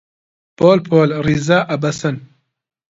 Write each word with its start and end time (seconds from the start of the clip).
پۆل 0.57 0.79
پۆل 0.89 1.09
ڕیزە 1.25 1.59
ئەبەسن 1.69 2.15